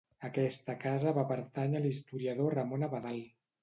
[0.29, 3.27] Aquesta casa va pertànyer a l'historiador Ramon Abadal.